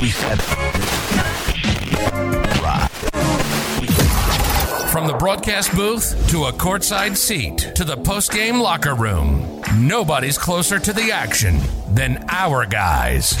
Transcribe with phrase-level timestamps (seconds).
[0.00, 0.38] We said.
[4.92, 10.78] From the broadcast booth to a courtside seat to the postgame locker room, nobody's closer
[10.78, 11.58] to the action
[11.88, 13.34] than our guys.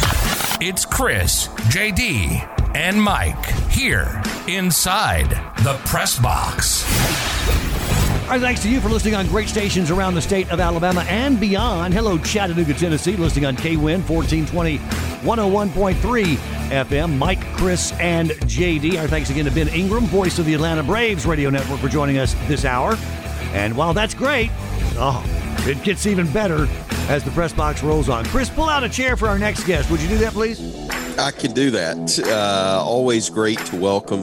[0.60, 5.30] It's Chris, JD, and Mike here inside
[5.62, 6.82] the press box.
[8.28, 11.38] Our thanks to you for listening on great stations around the state of Alabama and
[11.38, 11.94] beyond.
[11.94, 16.36] Hello, Chattanooga, Tennessee, listening on KWIN 1420 101.3
[16.70, 17.18] FM.
[17.18, 18.98] Mike, Chris, and JD.
[18.98, 22.16] Our thanks again to Ben Ingram, voice of the Atlanta Braves radio network, for joining
[22.16, 22.96] us this hour.
[23.52, 24.50] And while that's great,
[24.96, 25.22] oh,
[25.66, 26.66] it gets even better
[27.10, 28.24] as the press box rolls on.
[28.24, 29.90] Chris, pull out a chair for our next guest.
[29.90, 30.88] Would you do that, please?
[31.18, 32.18] I can do that.
[32.20, 34.22] Uh, always great to welcome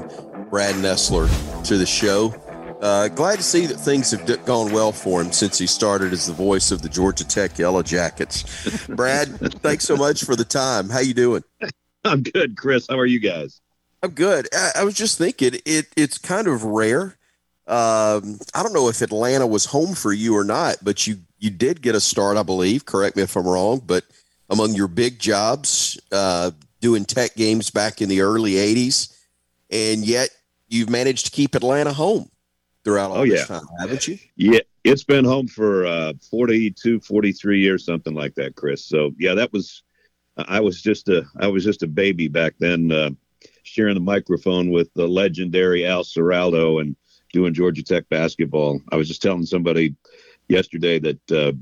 [0.49, 1.27] Brad Nessler
[1.65, 2.33] to the show.
[2.81, 6.11] Uh, glad to see that things have d- gone well for him since he started
[6.11, 8.87] as the voice of the Georgia Tech Yellow Jackets.
[8.89, 9.29] Brad,
[9.61, 10.89] thanks so much for the time.
[10.89, 11.43] How you doing?
[12.03, 12.85] I'm good, Chris.
[12.89, 13.61] How are you guys?
[14.03, 14.47] I'm good.
[14.53, 15.87] I, I was just thinking it.
[15.95, 17.17] It's kind of rare.
[17.65, 21.49] Um, I don't know if Atlanta was home for you or not, but you you
[21.49, 22.85] did get a start, I believe.
[22.85, 24.03] Correct me if I'm wrong, but
[24.49, 26.51] among your big jobs, uh,
[26.81, 29.11] doing Tech games back in the early '80s,
[29.71, 30.29] and yet
[30.67, 32.29] you've managed to keep Atlanta home
[32.85, 33.57] throughout all Oh, this yeah.
[33.57, 34.17] time, haven't you?
[34.37, 38.85] Yeah, it's been home for uh, 42, 43 years, something like that, Chris.
[38.85, 39.83] So yeah, that was.
[40.37, 43.09] I was just a I was just a baby back then, uh,
[43.63, 46.95] sharing the microphone with the legendary Al Ciraldo and
[47.31, 48.81] doing Georgia Tech basketball.
[48.91, 49.95] I was just telling somebody
[50.49, 51.53] yesterday that uh,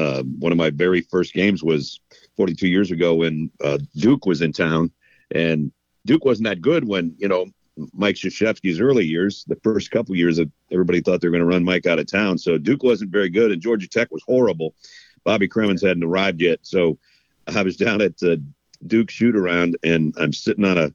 [0.00, 2.00] uh, one of my very first games was
[2.36, 4.90] 42 years ago when uh, Duke was in town,
[5.34, 5.72] and
[6.04, 7.46] Duke wasn't that good when you know
[7.92, 9.44] Mike Krzyzewski's early years.
[9.46, 10.40] The first couple years,
[10.72, 13.28] everybody thought they were going to run Mike out of town, so Duke wasn't very
[13.28, 14.74] good, and Georgia Tech was horrible.
[15.24, 16.98] Bobby Cremins hadn't arrived yet, so
[17.46, 18.42] I was down at the
[18.86, 20.92] Duke shoot around, and I'm sitting on a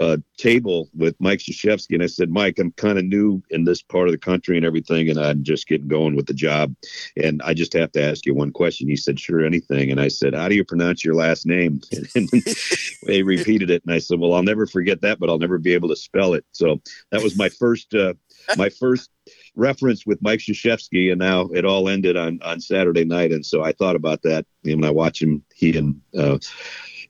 [0.00, 3.82] uh, table with Mike Krzyzewski, and I said, Mike, I'm kind of new in this
[3.82, 6.74] part of the country and everything, and I'm just getting going with the job.
[7.22, 8.88] And I just have to ask you one question.
[8.88, 9.90] He said, Sure, anything.
[9.90, 11.80] And I said, How do you pronounce your last name?
[12.14, 12.28] And
[13.06, 15.74] they repeated it, and I said, Well, I'll never forget that, but I'll never be
[15.74, 16.44] able to spell it.
[16.52, 18.14] So that was my first, uh,
[18.56, 19.10] my first
[19.54, 23.32] reference with Mike Krzyzewski, and now it all ended on on Saturday night.
[23.32, 26.38] And so I thought about that when I watch him, he and uh,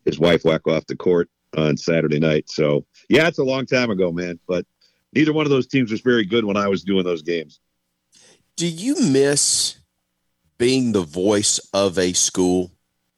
[0.04, 2.48] his wife whack off the court on Saturday night.
[2.50, 4.38] So yeah, it's a long time ago, man.
[4.46, 4.66] But
[5.14, 7.60] neither one of those teams was very good when I was doing those games.
[8.56, 9.76] Do you miss
[10.58, 12.70] being the voice of a school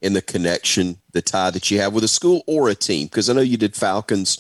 [0.03, 3.07] and the connection, the tie that you have with a school or a team?
[3.07, 4.39] Because I know you did Falcons,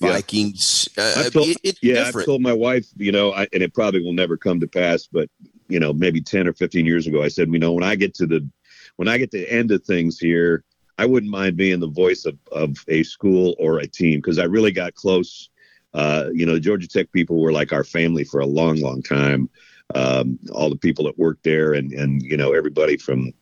[0.00, 0.12] Yeah.
[0.12, 0.88] Vikings.
[0.96, 2.16] Uh, I've told- it- Yeah, different.
[2.16, 5.06] I've told my wife, you know, I, and it probably will never come to pass,
[5.10, 5.28] but
[5.70, 8.14] you know, maybe ten or fifteen years ago, I said, you know, when I get
[8.14, 8.48] to the
[8.96, 10.64] when I get to the end of things here,
[10.98, 14.44] I wouldn't mind being the voice of, of a school or a team because I
[14.44, 15.48] really got close.
[15.94, 19.02] Uh, you know, the Georgia Tech people were like our family for a long, long
[19.02, 19.48] time.
[19.94, 23.32] Um, all the people that worked there, and and you know, everybody from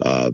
[0.00, 0.30] uh,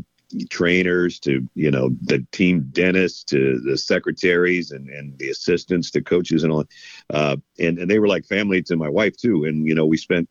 [0.50, 6.00] trainers to you know the team dentists to the secretaries and and the assistants to
[6.00, 6.64] coaches and all,
[7.10, 9.46] uh, and and they were like family to my wife too.
[9.46, 10.28] And you know, we spent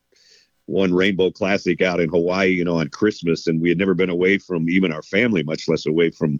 [0.67, 4.09] one Rainbow Classic out in Hawaii, you know, on Christmas, and we had never been
[4.09, 6.39] away from even our family, much less away from,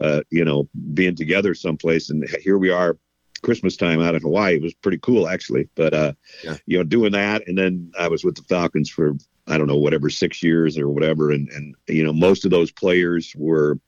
[0.00, 2.08] uh, you know, being together someplace.
[2.08, 2.96] And here we are,
[3.42, 4.56] Christmas time out in Hawaii.
[4.56, 5.68] It was pretty cool, actually.
[5.74, 6.12] But uh,
[6.42, 6.56] Yeah.
[6.66, 9.76] you know, doing that, and then I was with the Falcons for I don't know
[9.76, 13.78] whatever six years or whatever, and and you know, most of those players were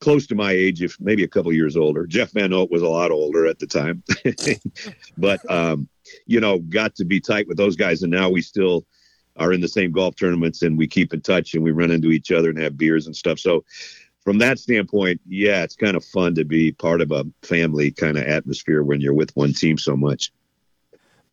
[0.00, 2.06] close to my age, if maybe a couple years older.
[2.06, 4.02] Jeff Van Note was a lot older at the time,
[5.16, 5.88] but um,
[6.26, 8.84] you know, got to be tight with those guys, and now we still
[9.38, 12.10] are in the same golf tournaments and we keep in touch and we run into
[12.10, 13.38] each other and have beers and stuff.
[13.38, 13.64] So
[14.26, 18.18] from that standpoint, yeah, it's kind of fun to be part of a family kind
[18.18, 20.32] of atmosphere when you're with one team so much.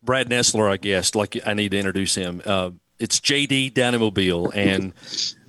[0.02, 1.14] Brad Nessler, I guess.
[1.14, 2.42] Like I need to introduce him.
[2.44, 4.92] Uh, it's JD down in Mobile, and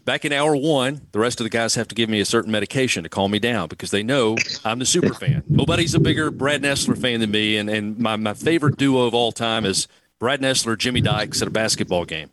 [0.05, 2.51] back in hour one, the rest of the guys have to give me a certain
[2.51, 5.43] medication to calm me down because they know I'm the super fan.
[5.47, 9.13] Nobody's a bigger Brad Nessler fan than me, and and my my favorite duo of
[9.13, 9.87] all time is
[10.19, 12.31] Brad Nessler, Jimmy Dykes at a basketball game.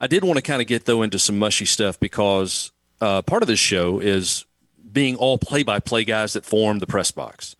[0.00, 3.42] I did want to kind of get though into some mushy stuff because uh, part
[3.42, 4.44] of this show is
[4.92, 7.56] being all play-by-play guys that form the press box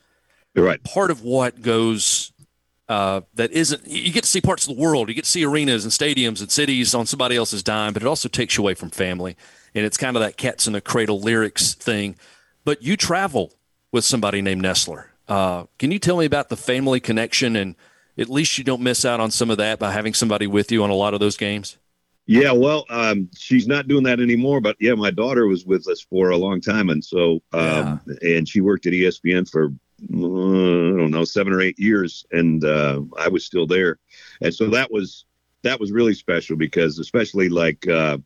[0.54, 0.82] You're right.
[0.82, 2.32] part of what goes
[2.88, 5.44] uh, that isn't you get to see parts of the world you get to see
[5.44, 8.74] arenas and stadiums and cities on somebody else's dime but it also takes you away
[8.74, 9.36] from family
[9.74, 12.16] and it's kind of that cats in the cradle lyrics thing
[12.64, 13.52] but you travel
[13.92, 17.76] with somebody named Nessler uh, can you tell me about the family connection and
[18.18, 20.82] at least you don't miss out on some of that by having somebody with you
[20.82, 21.78] on a lot of those games
[22.26, 24.60] Yeah, well, um, she's not doing that anymore.
[24.60, 28.48] But yeah, my daughter was with us for a long time, and so um, and
[28.48, 29.72] she worked at ESPN for
[30.12, 33.98] uh, I don't know seven or eight years, and uh, I was still there,
[34.40, 35.24] and so that was
[35.62, 38.18] that was really special because especially like uh,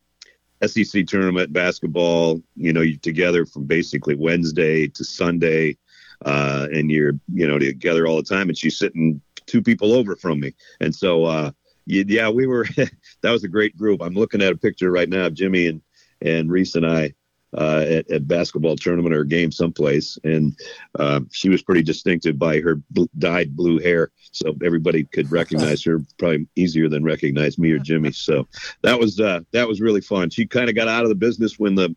[0.67, 5.79] SEC tournament basketball, you know, you're together from basically Wednesday to Sunday,
[6.25, 10.17] uh, and you're you know together all the time, and she's sitting two people over
[10.17, 11.51] from me, and so uh,
[11.87, 12.67] yeah, we were
[13.23, 14.03] that was a great group.
[14.03, 15.83] I'm looking at a picture right now of Jimmy and
[16.21, 17.15] and Reese and I
[17.57, 20.59] uh, at, at basketball tournament or game someplace, and
[20.99, 25.83] uh, she was pretty distinctive by her bl- dyed blue hair, so everybody could recognize
[25.85, 28.13] her probably easier than recognize me or Jimmy.
[28.13, 28.47] So
[28.83, 30.31] that was uh, that was really fun.
[30.31, 31.95] She kind of got out of the business when the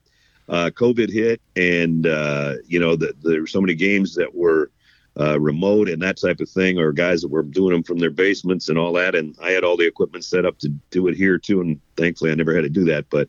[0.47, 4.71] uh, COVID hit, and uh, you know the, there were so many games that were.
[5.19, 8.09] Uh, remote and that type of thing, or guys that were doing them from their
[8.09, 9.15] basements and all that.
[9.15, 12.31] And I had all the equipment set up to do it here too, and thankfully
[12.31, 13.09] I never had to do that.
[13.09, 13.27] But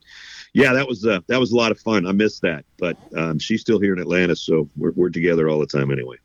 [0.52, 2.06] yeah, that was uh, that was a lot of fun.
[2.06, 5.58] I missed that, but um, she's still here in Atlanta, so we're we're together all
[5.58, 6.16] the time anyway.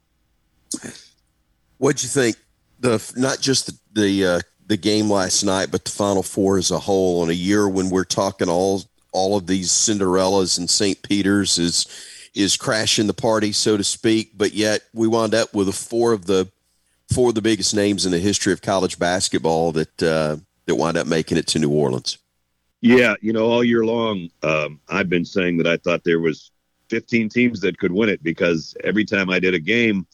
[1.77, 2.35] What'd you think?
[2.79, 6.71] The not just the the, uh, the game last night, but the Final Four as
[6.71, 7.23] a whole.
[7.23, 11.01] In a year when we're talking all all of these Cinderellas and St.
[11.01, 11.87] Peter's is
[12.35, 14.37] is crashing the party, so to speak.
[14.37, 16.49] But yet we wound up with four of the
[17.13, 20.97] four of the biggest names in the history of college basketball that uh, that wound
[20.97, 22.17] up making it to New Orleans.
[22.81, 26.51] Yeah, you know, all year long, um, I've been saying that I thought there was
[26.89, 30.05] 15 teams that could win it because every time I did a game,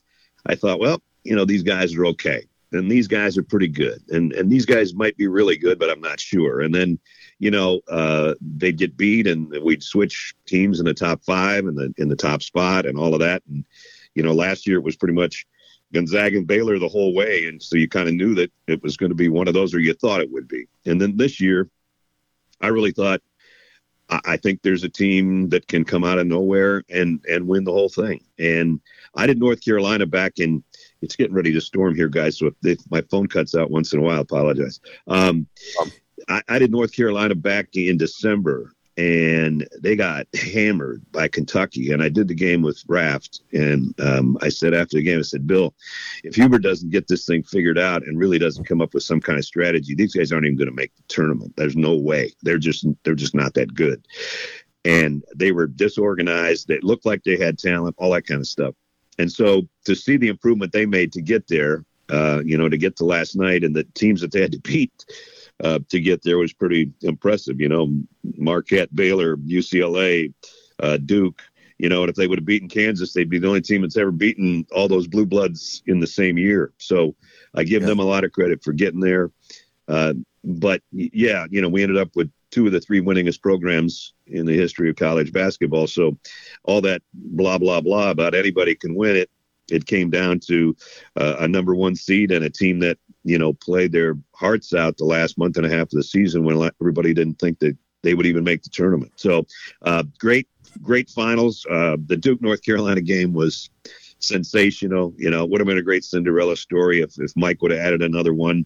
[0.45, 4.01] I thought, well, you know, these guys are okay, and these guys are pretty good,
[4.09, 6.61] and and these guys might be really good, but I'm not sure.
[6.61, 6.99] And then,
[7.39, 11.77] you know, uh, they'd get beat, and we'd switch teams in the top five and
[11.77, 13.43] the in the top spot, and all of that.
[13.49, 13.65] And
[14.15, 15.45] you know, last year it was pretty much
[15.93, 18.97] Gonzaga and Baylor the whole way, and so you kind of knew that it was
[18.97, 20.67] going to be one of those, or you thought it would be.
[20.85, 21.69] And then this year
[22.61, 23.21] I really thought
[24.25, 27.71] I think there's a team that can come out of nowhere and and win the
[27.71, 28.23] whole thing.
[28.37, 28.81] And
[29.15, 30.63] I did North Carolina back in.
[31.01, 32.37] It's getting ready to storm here, guys.
[32.37, 34.79] So if, if my phone cuts out once in a while, I apologize.
[35.07, 35.47] Um,
[36.27, 41.91] I, I, did North Carolina back in December, and they got hammered by Kentucky.
[41.91, 45.23] And I did the game with Raft, and um, I said after the game, I
[45.23, 45.73] said, Bill,
[46.23, 49.21] if Hubert doesn't get this thing figured out and really doesn't come up with some
[49.21, 51.53] kind of strategy, these guys aren't even going to make the tournament.
[51.57, 52.31] There's no way.
[52.43, 54.05] They're just they're just not that good.
[54.83, 56.67] And they were disorganized.
[56.67, 58.73] They looked like they had talent, all that kind of stuff.
[59.17, 62.77] And so to see the improvement they made to get there, uh, you know, to
[62.77, 65.05] get to last night and the teams that they had to beat
[65.63, 67.59] uh, to get there was pretty impressive.
[67.59, 67.93] You know,
[68.37, 70.33] Marquette, Baylor, UCLA,
[70.79, 71.41] uh, Duke.
[71.77, 73.97] You know, and if they would have beaten Kansas, they'd be the only team that's
[73.97, 76.71] ever beaten all those blue bloods in the same year.
[76.77, 77.15] So
[77.55, 77.87] I give yeah.
[77.87, 79.31] them a lot of credit for getting there.
[79.87, 84.13] Uh, but yeah, you know, we ended up with two of the three winningest programs
[84.27, 85.87] in the history of college basketball.
[85.87, 86.17] So
[86.63, 89.29] all that blah blah blah about anybody can win it.
[89.69, 90.75] It came down to
[91.15, 94.97] uh, a number one seed and a team that you know, played their hearts out
[94.97, 98.13] the last month and a half of the season when everybody didn't think that they
[98.13, 99.11] would even make the tournament.
[99.15, 99.45] So,
[99.83, 100.47] uh, great,
[100.81, 101.65] great finals.
[101.69, 103.69] Uh, the Duke North Carolina game was
[104.19, 105.13] sensational.
[105.17, 108.01] You know, would have been a great Cinderella story if, if Mike would have added
[108.01, 108.65] another one.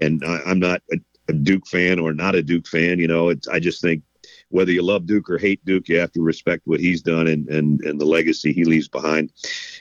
[0.00, 0.82] And I, am not
[1.30, 2.98] a, Duke fan or not a Duke fan.
[2.98, 4.02] You know, I just think
[4.50, 7.48] whether you love Duke or hate Duke, you have to respect what he's done and,
[7.48, 9.32] and, and the legacy he leaves behind.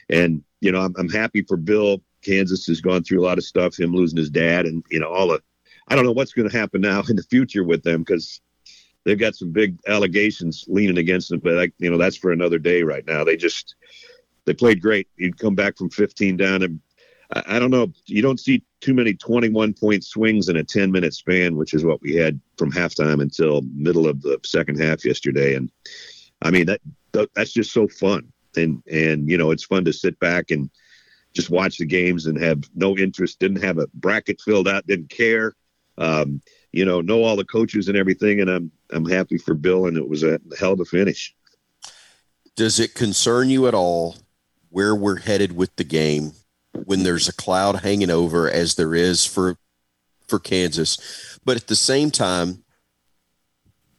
[0.10, 3.44] And, you know, I'm, I'm happy for Bill Kansas has gone through a lot of
[3.44, 5.42] stuff, him losing his dad, and you know all the.
[5.88, 8.42] I don't know what's going to happen now in the future with them because
[9.06, 11.40] they've got some big allegations leaning against them.
[11.40, 12.84] But like you know, that's for another day.
[12.84, 13.76] Right now, they just
[14.46, 15.08] they played great.
[15.18, 16.80] You'd come back from 15 down, and
[17.34, 17.92] I, I don't know.
[18.06, 21.84] You don't see too many 21 point swings in a 10 minute span, which is
[21.84, 25.56] what we had from halftime until middle of the second half yesterday.
[25.56, 25.72] And
[26.42, 26.82] I mean that
[27.36, 28.32] that's just so fun.
[28.56, 30.70] And and you know, it's fun to sit back and
[31.34, 35.10] just watch the games and have no interest, didn't have a bracket filled out, didn't
[35.10, 35.54] care.
[35.98, 39.88] Um, you know, know all the coaches and everything, and I'm I'm happy for Bill,
[39.88, 41.36] and it was a hell of a finish.
[42.56, 44.18] Does it concern you at all
[44.70, 46.34] where we're headed with the game
[46.86, 49.58] when there's a cloud hanging over, as there is for
[50.28, 52.64] for Kansas, but at the same time,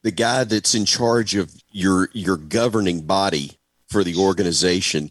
[0.02, 3.58] the guy that's in charge of your your governing body
[3.88, 5.10] for the organization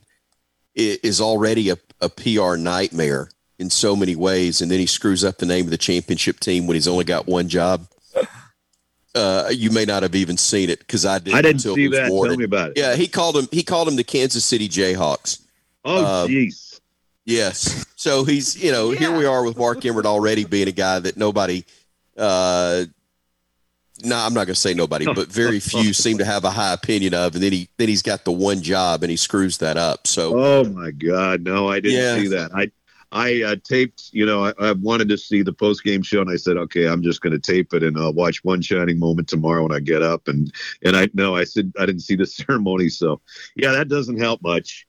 [0.76, 5.38] is already a, a PR nightmare in so many ways, and then he screws up
[5.38, 7.86] the name of the championship team when he's only got one job.
[9.14, 11.38] Uh, you may not have even seen it because I didn't.
[11.38, 12.08] I didn't see that.
[12.08, 12.78] Tell me about it.
[12.78, 13.48] Yeah, he called him.
[13.52, 15.42] He called him the Kansas City Jayhawks.
[15.84, 16.69] Oh, um, jeez.
[16.69, 16.69] Um,
[17.30, 17.86] yes.
[17.96, 19.00] So he's, you know, yeah.
[19.00, 21.64] here we are with Mark Emmert already being a guy that nobody,
[22.18, 22.86] uh,
[24.04, 26.74] no, I'm not going to say nobody, but very few seem to have a high
[26.74, 27.36] opinion of.
[27.36, 30.08] And then he then he's got the one job and he screws that up.
[30.08, 32.16] So, oh my God, no, I didn't yeah.
[32.16, 32.52] see that.
[32.56, 32.72] I
[33.12, 36.30] I uh, taped, you know, I, I, wanted to see the post game show, and
[36.30, 39.28] I said, okay, I'm just going to tape it and I'll watch one shining moment
[39.28, 40.28] tomorrow when I get up.
[40.28, 43.22] And and I no, I said I didn't see the ceremony, so
[43.56, 44.86] yeah, that doesn't help much.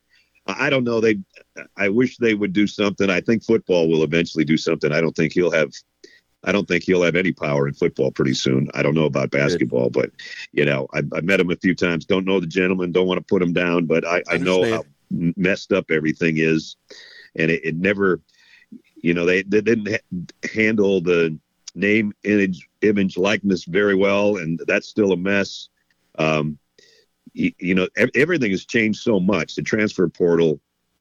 [0.47, 1.01] I don't know.
[1.01, 1.19] They,
[1.77, 3.11] I wish they would do something.
[3.11, 4.93] I think football will eventually do something.
[4.93, 5.73] I don't think he'll have.
[6.43, 8.71] I don't think he'll have any power in football pretty soon.
[8.73, 10.11] I don't know about basketball, but
[10.53, 12.07] you know, I, I met him a few times.
[12.07, 12.93] Don't know the gentleman.
[12.93, 16.77] Don't want to put him down, but I, I know how messed up everything is
[17.37, 18.21] and it, it never,
[18.97, 21.39] you know, they, they didn't ha- handle the
[21.75, 25.69] name, image, image, likeness very well, and that's still a mess.
[26.19, 26.59] Um,
[27.33, 29.55] you, you know, everything has changed so much.
[29.55, 30.61] The transfer portal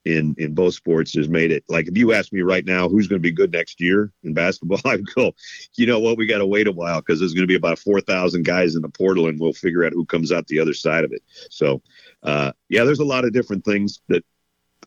[0.09, 3.07] in in both sports has made it like if you ask me right now who's
[3.07, 5.33] going to be good next year in basketball, I'd go,
[5.75, 7.79] you know what, we got to wait a while because there's going to be about
[7.79, 10.73] four thousand guys in the portal, and we'll figure out who comes out the other
[10.73, 11.21] side of it.
[11.49, 11.81] So,
[12.23, 14.25] uh, yeah, there's a lot of different things that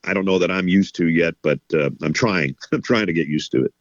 [0.05, 2.57] I don't know that I'm used to yet, but uh, I'm trying.
[2.73, 3.75] I'm trying to get used to it.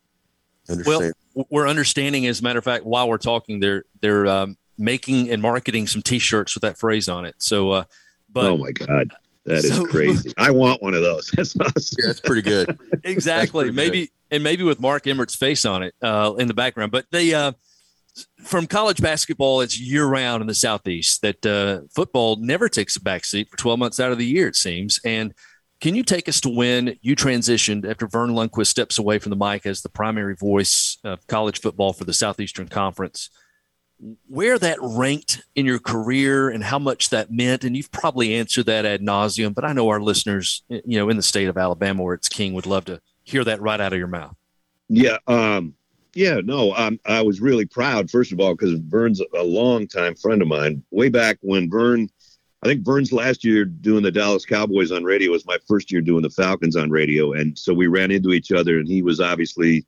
[0.69, 1.13] Understand.
[1.33, 5.31] Well, we're understanding, as a matter of fact, while we're talking, they're they're um, making
[5.31, 7.35] and marketing some T-shirts with that phrase on it.
[7.39, 7.83] So, uh,
[8.29, 9.11] but oh my god,
[9.45, 10.33] that so, is crazy!
[10.37, 11.29] I want one of those.
[11.35, 11.97] That's awesome.
[11.99, 12.77] Yeah, that's pretty good.
[13.03, 13.65] exactly.
[13.65, 14.35] Pretty maybe good.
[14.35, 16.91] and maybe with Mark Emmert's face on it uh, in the background.
[16.91, 17.53] But they uh,
[18.43, 21.21] from college basketball, it's year round in the southeast.
[21.21, 24.55] That uh, football never takes a backseat for 12 months out of the year, it
[24.55, 25.33] seems, and
[25.81, 29.35] can you take us to when you transitioned after Verne Lundquist steps away from the
[29.35, 33.31] mic as the primary voice of college football for the Southeastern Conference?
[34.27, 38.65] Where that ranked in your career and how much that meant, and you've probably answered
[38.65, 42.03] that ad nauseum, but I know our listeners, you know, in the state of Alabama
[42.03, 44.35] where it's king, would love to hear that right out of your mouth.
[44.89, 45.75] Yeah, um,
[46.13, 50.15] yeah, no, um, I was really proud, first of all, because Verne's a long time
[50.15, 50.83] friend of mine.
[50.91, 52.09] Way back when Verne
[52.63, 56.01] I think Verne's last year doing the Dallas Cowboys on radio was my first year
[56.01, 59.19] doing the Falcons on radio, and so we ran into each other, and he was
[59.19, 59.85] obviously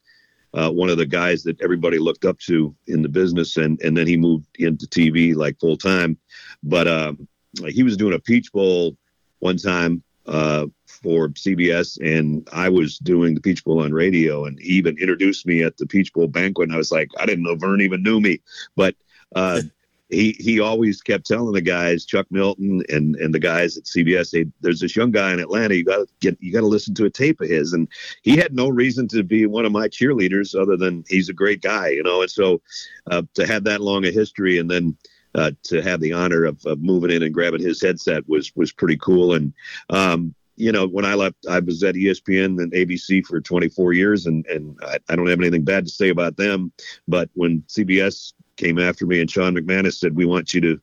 [0.53, 3.97] uh, one of the guys that everybody looked up to in the business, and and
[3.97, 6.17] then he moved into TV like full time,
[6.63, 7.27] but um,
[7.67, 8.95] he was doing a Peach Bowl
[9.39, 14.59] one time uh, for CBS, and I was doing the Peach Bowl on radio, and
[14.59, 17.43] he even introduced me at the Peach Bowl banquet, and I was like, I didn't
[17.43, 18.41] know Verne even knew me,
[18.75, 18.95] but.
[20.13, 24.51] He he always kept telling the guys, Chuck Milton and and the guys at CBS,
[24.61, 25.75] there's this young guy in Atlanta.
[25.75, 27.73] You got to get you got to listen to a tape of his.
[27.73, 27.87] And
[28.21, 31.61] he had no reason to be one of my cheerleaders other than he's a great
[31.61, 32.21] guy, you know.
[32.21, 32.61] And so
[33.09, 34.97] uh, to have that long a history and then.
[35.35, 38.71] Uh, to have the honor of, of moving in and grabbing his headset was was
[38.71, 39.51] pretty cool, and
[39.89, 44.25] um, you know, when I left, I was at ESPN and ABC for 24 years,
[44.25, 46.71] and and I, I, don't have anything bad to say about them.
[47.07, 50.81] But when CBS came after me, and Sean McManus said, "We want you to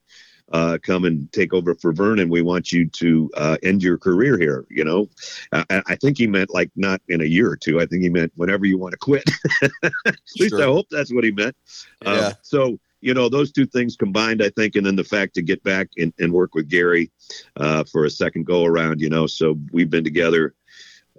[0.52, 2.28] uh, come and take over for Vernon.
[2.28, 5.08] We want you to uh, end your career here." You know,
[5.52, 7.80] I, I, think he meant like not in a year or two.
[7.80, 9.28] I think he meant whenever you want to quit.
[9.62, 10.62] At least sure.
[10.62, 11.56] I hope that's what he meant.
[12.04, 12.32] Um, yeah.
[12.42, 15.62] so you know those two things combined i think and then the fact to get
[15.62, 17.10] back and, and work with gary
[17.56, 20.54] uh, for a second go around you know so we've been together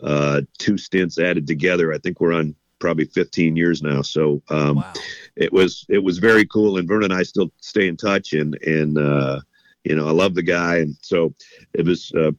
[0.03, 4.01] uh, two stints added together i think we're on probably 15 years now.
[4.01, 4.93] So um, wow.
[5.37, 6.77] it was it was very cool.
[6.77, 9.39] And Verne and I still stay in touch, and and uh,
[9.85, 11.33] you know I love the guy, and so
[11.73, 12.31] it was uh,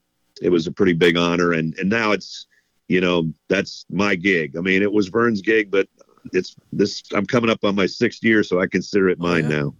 [0.42, 1.52] it was a pretty big honor.
[1.52, 2.46] And and now it's
[2.88, 4.56] you know that's my gig.
[4.58, 5.88] I mean, it was Verne's gig, but
[6.34, 7.02] it's this.
[7.14, 9.56] I'm coming up on my sixth year, so I consider it oh, mine yeah.
[9.60, 9.74] now.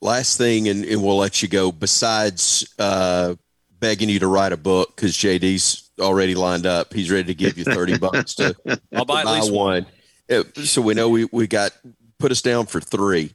[0.00, 1.72] Last thing, and, and we'll let you go.
[1.72, 3.34] Besides uh,
[3.80, 6.92] begging you to write a book, because JD's already lined up.
[6.92, 8.54] He's ready to give you 30 bucks to,
[8.94, 9.86] I'll buy, buy one.
[10.28, 10.64] one.
[10.64, 11.72] So we know we, we got
[12.18, 13.32] put us down for three.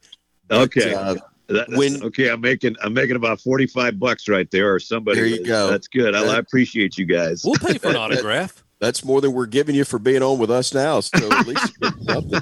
[0.50, 0.92] Okay.
[0.92, 1.14] But, uh,
[1.48, 5.18] that, when okay, I'm making I'm making about forty five bucks right there, or somebody.
[5.18, 5.70] There you go.
[5.70, 6.14] That's good.
[6.14, 7.44] I, I appreciate you guys.
[7.44, 8.64] We'll pay for an autograph.
[8.80, 11.00] That's more than we're giving you for being on with us now.
[11.00, 11.72] So at least
[12.08, 12.40] something.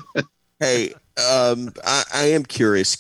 [0.61, 2.97] Hey, um, I, I am curious.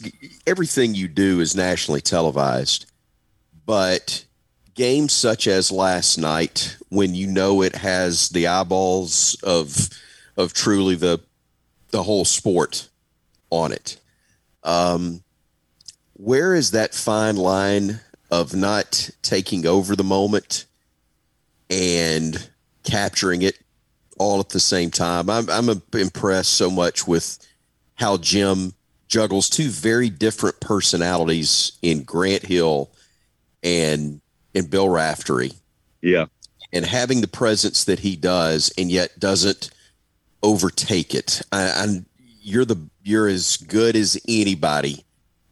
[0.47, 2.91] Everything you do is nationally televised,
[3.65, 4.25] but
[4.75, 9.89] games such as last night when you know it has the eyeballs of
[10.37, 11.21] of truly the
[11.91, 12.89] the whole sport
[13.51, 13.99] on it.
[14.65, 15.23] Um,
[16.15, 18.01] where is that fine line
[18.31, 20.65] of not taking over the moment
[21.69, 22.49] and
[22.83, 23.59] capturing it
[24.19, 25.29] all at the same time?
[25.29, 27.39] I'm, I'm impressed so much with
[27.97, 28.73] how jim
[29.09, 32.91] juggles two very different personalities in grant hill
[33.63, 34.23] and
[34.55, 35.53] in Bill Raftery.
[36.01, 36.27] Yeah.
[36.73, 39.71] And having the presence that he does and yet doesn't
[40.43, 41.43] overtake it.
[41.53, 42.07] I, I'm,
[42.41, 45.05] you're the you're as good as anybody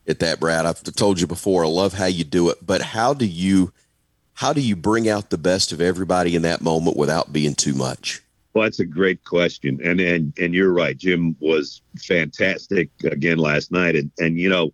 [0.07, 0.67] at that, Brad.
[0.67, 3.73] I've told you before, I love how you do it, but how do you
[4.35, 7.75] how do you bring out the best of everybody in that moment without being too
[7.75, 8.23] much?
[8.55, 10.97] Well, that's a great question, and and and you're right.
[10.97, 14.73] Jim was fantastic again last night, and and you know,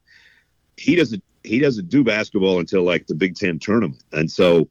[0.77, 4.69] he doesn't he doesn't do basketball until like the Big Ten tournament, and so.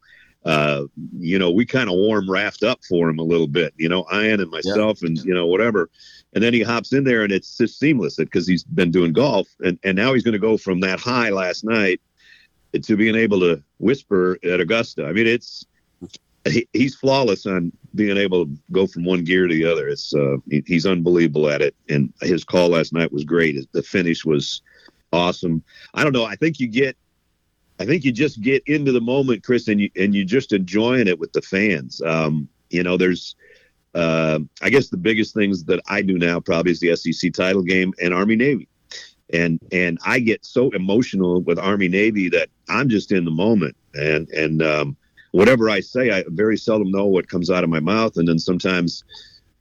[0.48, 0.86] Uh,
[1.17, 4.05] you know, we kind of warm raft up for him a little bit, you know,
[4.13, 5.89] Ian and myself and, you know, whatever.
[6.36, 9.48] And then he hops in there and it's just seamless because he's been doing golf.
[9.62, 12.00] And, and now he's going to go from that high last night
[12.79, 15.08] to being able to whisper at Augusta.
[15.08, 15.65] I mean, it's,
[16.48, 19.88] he, he's flawless on being able to go from one gear to the other.
[19.88, 23.58] It's uh, he, he's unbelievable at it, and his call last night was great.
[23.72, 24.62] The finish was
[25.16, 25.64] awesome.
[25.94, 26.26] I don't know.
[26.26, 26.98] I think you get,
[27.80, 31.08] I think you just get into the moment, Chris, and you and you just enjoying
[31.08, 32.02] it with the fans.
[32.02, 33.36] Um, you know, there's,
[33.94, 37.64] uh, I guess the biggest things that I do now probably is the SEC title
[37.64, 38.68] game and Army Navy.
[39.34, 43.76] And and I get so emotional with Army Navy that I'm just in the moment,
[43.96, 44.98] and and um,
[45.32, 48.16] whatever I say, I very seldom know what comes out of my mouth.
[48.18, 49.04] And then sometimes,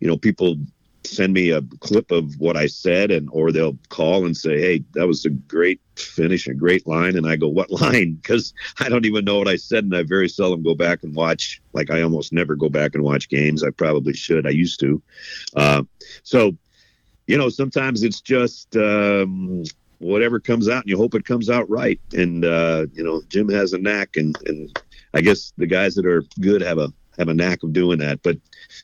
[0.00, 0.56] you know, people
[1.06, 4.84] send me a clip of what I said and or they'll call and say, Hey,
[4.94, 7.16] that was a great finish, a great line.
[7.16, 8.14] And I go, What line?
[8.14, 11.14] Because I don't even know what I said and I very seldom go back and
[11.14, 13.62] watch like I almost never go back and watch games.
[13.62, 14.46] I probably should.
[14.46, 15.02] I used to.
[15.54, 15.82] Uh,
[16.22, 16.56] so,
[17.26, 19.64] you know, sometimes it's just um,
[19.98, 22.00] whatever comes out and you hope it comes out right.
[22.12, 24.78] And uh, you know, Jim has a knack and and
[25.12, 28.22] I guess the guys that are good have a have a knack of doing that.
[28.22, 28.36] But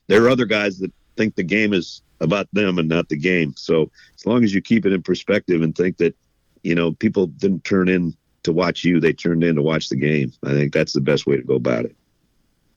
[0.06, 3.54] there are other guys that think the game is about them and not the game.
[3.56, 6.14] So as long as you keep it in perspective and think that,
[6.62, 9.96] you know, people didn't turn in to watch you, they turned in to watch the
[9.96, 10.32] game.
[10.44, 11.96] I think that's the best way to go about it.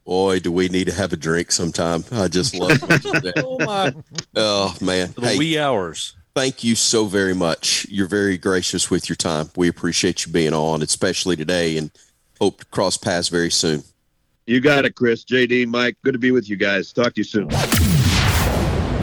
[0.06, 2.04] Boy, do we need to have a drink sometime.
[2.12, 2.78] I just love
[3.38, 3.94] oh, my.
[4.36, 5.14] oh man.
[5.16, 6.16] The hey, wee hours.
[6.36, 7.86] Thank you so very much.
[7.90, 9.50] You're very gracious with your time.
[9.56, 11.92] We appreciate you being on, especially today, and
[12.40, 13.84] hope to cross paths very soon.
[14.46, 15.24] You got it, Chris.
[15.24, 16.92] JD, Mike, good to be with you guys.
[16.92, 17.50] Talk to you soon.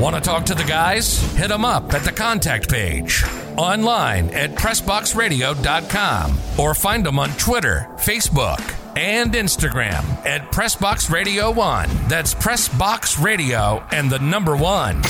[0.00, 1.20] Want to talk to the guys?
[1.34, 3.22] Hit them up at the contact page,
[3.58, 11.90] online at PressBoxRadio.com, or find them on Twitter, Facebook, and Instagram at PressBox Radio 1.
[12.08, 15.02] That's PressBox Radio and the number one.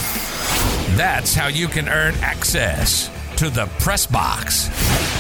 [0.97, 5.20] That's how you can earn access to the Press Box.